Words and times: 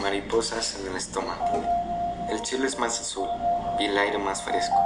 Mariposas 0.00 0.76
en 0.76 0.86
el 0.86 0.96
estómago. 0.96 1.44
El 2.28 2.44
cielo 2.46 2.66
es 2.66 2.78
más 2.78 3.00
azul 3.00 3.28
y 3.80 3.86
el 3.86 3.98
aire 3.98 4.18
más 4.18 4.42
fresco. 4.42 4.76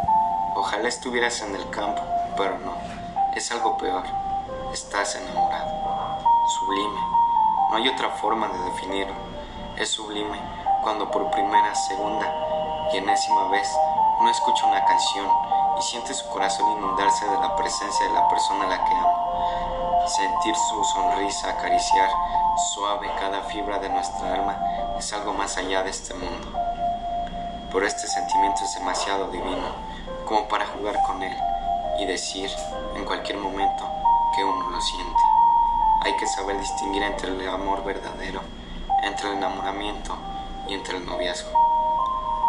Ojalá 0.56 0.88
estuvieras 0.88 1.42
en 1.42 1.54
el 1.54 1.68
campo, 1.68 2.02
pero 2.36 2.58
no. 2.58 2.74
Es 3.36 3.52
algo 3.52 3.76
peor. 3.76 4.04
Estás 4.72 5.16
enamorado. 5.16 5.70
Sublime. 6.48 7.00
No 7.70 7.76
hay 7.76 7.88
otra 7.88 8.08
forma 8.10 8.48
de 8.48 8.58
definirlo. 8.70 9.14
Es 9.76 9.90
sublime 9.90 10.40
cuando 10.82 11.10
por 11.10 11.30
primera, 11.30 11.74
segunda 11.74 12.26
y 12.92 12.96
enésima 12.96 13.48
vez 13.48 13.68
uno 14.18 14.30
escucha 14.30 14.66
una 14.66 14.84
canción 14.84 15.26
y 15.78 15.82
siente 15.82 16.14
su 16.14 16.26
corazón 16.30 16.72
inundarse 16.72 17.26
de 17.26 17.38
la 17.38 17.54
presencia 17.56 18.06
de 18.06 18.14
la 18.14 18.28
persona 18.28 18.64
a 18.64 18.68
la 18.68 18.84
que 18.84 18.94
ama. 18.94 19.22
Sentir 20.06 20.54
su 20.56 20.84
sonrisa 20.84 21.50
acariciar 21.50 22.10
suave 22.74 23.08
cada 23.20 23.42
fibra 23.42 23.78
de 23.78 23.88
nuestra 23.88 24.34
alma 24.34 24.58
es 24.98 25.12
algo 25.12 25.32
más 25.32 25.56
allá 25.56 25.84
de 25.84 25.90
este 25.90 26.12
mundo. 26.14 26.58
Por 27.70 27.84
este 27.84 28.08
sentimiento 28.08 28.64
es 28.64 28.74
demasiado 28.74 29.28
divino 29.28 29.68
como 30.26 30.48
para 30.48 30.66
jugar 30.66 31.00
con 31.06 31.22
él 31.22 31.36
y 32.00 32.06
decir 32.06 32.50
en 32.96 33.04
cualquier 33.04 33.38
momento 33.38 33.88
que 34.34 34.42
uno 34.42 34.70
lo 34.70 34.80
siente. 34.80 35.22
Hay 36.02 36.16
que 36.16 36.26
saber 36.26 36.58
distinguir 36.58 37.04
entre 37.04 37.28
el 37.28 37.48
amor 37.48 37.84
verdadero, 37.84 38.40
entre 39.04 39.30
el 39.30 39.36
enamoramiento 39.36 40.16
y 40.66 40.74
entre 40.74 40.96
el 40.96 41.06
noviazgo. 41.06 41.50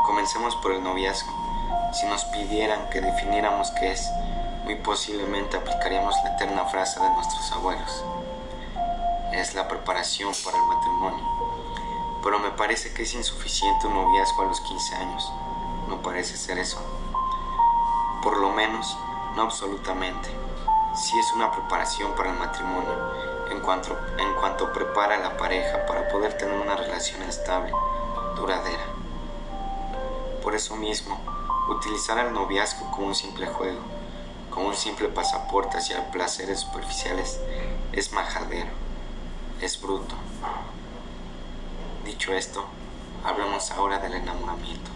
Comencemos 0.05 0.55
por 0.55 0.71
el 0.71 0.83
noviazgo. 0.83 1.31
Si 1.93 2.07
nos 2.07 2.25
pidieran 2.25 2.89
que 2.89 2.99
definiéramos 2.99 3.69
qué 3.71 3.91
es, 3.91 4.11
muy 4.63 4.75
posiblemente 4.75 5.57
aplicaríamos 5.57 6.15
la 6.23 6.35
eterna 6.35 6.65
frase 6.65 6.99
de 6.99 7.09
nuestros 7.09 7.51
abuelos. 7.51 8.03
Es 9.33 9.53
la 9.55 9.67
preparación 9.67 10.33
para 10.43 10.57
el 10.57 10.63
matrimonio. 10.63 11.25
Pero 12.23 12.39
me 12.39 12.51
parece 12.51 12.93
que 12.93 13.03
es 13.03 13.13
insuficiente 13.13 13.87
un 13.87 13.95
noviazgo 13.95 14.43
a 14.43 14.45
los 14.45 14.61
15 14.61 14.95
años. 14.95 15.31
No 15.89 16.01
parece 16.01 16.37
ser 16.37 16.57
eso. 16.59 16.81
Por 18.21 18.37
lo 18.37 18.51
menos, 18.51 18.97
no 19.35 19.41
absolutamente. 19.43 20.29
Sí 20.95 21.19
es 21.19 21.33
una 21.33 21.51
preparación 21.51 22.13
para 22.13 22.31
el 22.31 22.37
matrimonio, 22.37 22.93
en 23.51 23.59
cuanto, 23.59 23.97
en 24.17 24.33
cuanto 24.35 24.71
prepara 24.71 25.15
a 25.15 25.19
la 25.19 25.37
pareja 25.37 25.85
para 25.85 26.07
poder 26.07 26.37
tener 26.37 26.57
una 26.57 26.75
relación 26.75 27.21
estable, 27.23 27.73
duradera. 28.35 28.85
Por 30.41 30.55
eso 30.55 30.75
mismo, 30.75 31.19
utilizar 31.67 32.19
el 32.19 32.31
noviazgo 32.31 32.89
como 32.91 33.07
un 33.07 33.15
simple 33.15 33.47
juego, 33.47 33.81
como 34.53 34.67
un 34.67 34.75
simple 34.75 35.07
pasaporte 35.07 35.79
hacia 35.79 36.11
placeres 36.11 36.59
superficiales, 36.59 37.39
es 37.91 38.11
majadero, 38.13 38.69
es 39.59 39.81
bruto. 39.81 40.15
Dicho 42.05 42.33
esto, 42.33 42.63
hablemos 43.23 43.71
ahora 43.71 43.97
del 43.97 44.13
enamoramiento. 44.13 44.91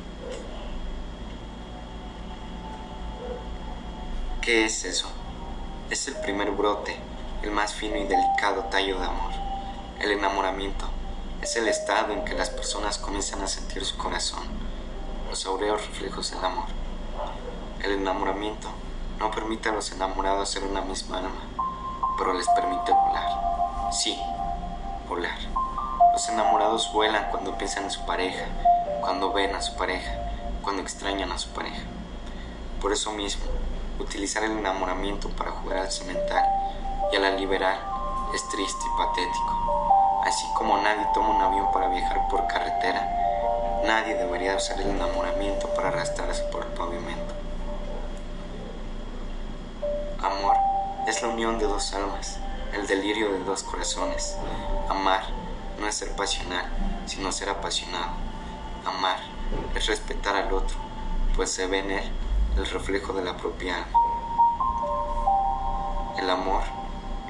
¿Qué 4.42 4.66
es 4.66 4.86
eso? 4.86 5.08
Es 5.90 6.08
el 6.08 6.18
primer 6.18 6.52
brote, 6.52 6.96
el 7.42 7.50
más 7.50 7.74
fino 7.74 7.98
y 7.98 8.04
delicado 8.04 8.66
tallo 8.66 9.00
de 9.00 9.06
amor. 9.06 9.32
El 10.00 10.12
enamoramiento 10.12 10.86
es 11.42 11.56
el 11.56 11.68
estado 11.68 12.14
en 12.14 12.24
que 12.26 12.36
las 12.36 12.52
personas 12.52 13.00
comienzan 13.00 13.42
a 13.42 13.48
sentir 13.48 13.84
su 13.84 13.98
corazón, 13.98 14.44
los 15.32 15.48
aureos 15.48 15.84
reflejos 15.88 16.30
del 16.30 16.46
amor. 16.46 16.68
El 17.84 17.94
enamoramiento 17.94 18.70
no 19.20 19.32
permite 19.32 19.70
a 19.70 19.72
los 19.72 19.92
enamorados 19.92 20.50
ser 20.50 20.64
una 20.64 20.82
misma 20.82 21.18
alma, 21.18 21.42
pero 22.18 22.34
les 22.34 22.48
permite 22.50 22.92
volar. 22.92 23.92
Sí, 23.92 24.20
volar. 25.10 25.38
Los 26.14 26.30
enamorados 26.30 26.92
vuelan 26.94 27.30
cuando 27.32 27.58
piensan 27.58 27.86
en 27.86 27.92
su 27.92 28.06
pareja, 28.06 28.45
cuando 29.02 29.32
ven 29.34 29.56
a 29.56 29.62
su 29.62 29.76
pareja, 29.76 30.12
cuando 30.62 30.82
extrañan 30.82 31.32
a 31.32 31.38
su 31.38 31.50
pareja. 31.50 31.82
Por 32.82 32.92
eso 32.92 33.12
mismo, 33.12 33.45
utilizar 34.00 34.44
el 34.44 34.52
enamoramiento 34.52 35.30
para 35.30 35.52
jugar 35.52 35.80
al 35.80 35.92
cimental 35.92 36.45
y 37.11 37.16
a 37.16 37.20
la 37.20 37.32
liberar 37.32 37.80
es 38.36 38.48
triste 38.49 38.86
y 38.86 38.98
patético. 38.98 40.22
Así 40.26 40.45
como 40.55 40.78
nadie 40.78 41.08
toma 41.14 41.30
un 41.30 41.42
avión 41.42 41.72
para 41.72 41.88
viajar 41.88 42.28
por 42.28 42.45
carretera, 42.48 43.82
nadie 43.86 44.16
debería 44.16 44.55
usar 44.55 44.80
el 44.80 44.89
enamoramiento 44.89 45.70
para 45.70 45.88
arrastrarse 45.88 46.44
por 46.52 46.64
el 46.64 46.70
pavimento. 46.73 47.47
Amor 50.22 50.58
es 51.08 51.22
la 51.22 51.28
unión 51.30 51.60
de 51.60 51.66
dos 51.66 51.94
almas, 51.94 52.39
el 52.73 52.88
delirio 52.88 53.32
de 53.32 53.44
dos 53.44 53.64
corazones. 53.64 54.36
Amar 54.89 55.22
no 55.80 55.88
es 55.88 55.95
ser 55.95 56.16
pasional, 56.16 56.66
sino 57.05 57.32
ser 57.32 57.50
apasionado. 57.50 58.11
Amar 58.86 59.20
es 59.76 59.86
respetar 59.86 60.36
al 60.36 60.52
otro, 60.52 60.78
pues 61.36 61.52
se 61.52 61.67
ve 61.67 61.80
en 61.80 61.92
él 61.92 62.11
el 62.58 62.66
reflejo 62.66 63.14
de 63.14 63.23
la 63.23 63.38
propia 63.38 63.76
alma. 63.76 64.00
El 66.17 66.30
amor 66.30 66.64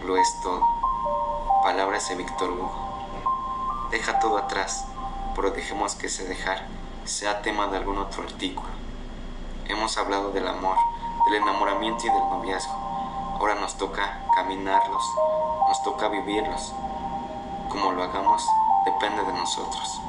lo 0.06 0.16
es 0.16 0.34
todo. 0.42 0.64
Palabras 1.64 2.08
de 2.08 2.16
Víctor 2.16 2.52
Hugo. 2.52 2.74
Deja 3.92 4.20
todo 4.20 4.38
atrás, 4.38 4.86
pero 5.36 5.52
dejemos 5.52 5.96
que 5.96 6.08
ese 6.08 6.26
dejar 6.26 6.66
sea 7.04 7.42
tema 7.42 7.68
de 7.68 7.78
algún 7.78 7.98
otro 7.98 8.24
artículo. 8.24 8.70
Hemos 9.68 9.98
hablado 9.98 10.32
del 10.32 10.48
amor, 10.48 10.78
del 11.28 11.42
enamoramiento 11.42 12.08
y 12.08 12.10
del 12.10 12.30
noviazgo. 12.30 12.74
Ahora 13.40 13.56
nos 13.56 13.76
toca 13.76 14.20
caminarlos, 14.36 15.04
nos 15.68 15.84
toca 15.84 16.08
vivirlos. 16.08 16.74
Como 17.70 17.92
lo 17.92 18.04
hagamos, 18.04 18.46
depende 18.86 19.24
de 19.24 19.34
nosotros. 19.34 20.02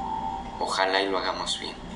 Ojalá 0.60 1.00
y 1.00 1.08
lo 1.08 1.18
hagamos 1.18 1.58
bien. 1.58 1.87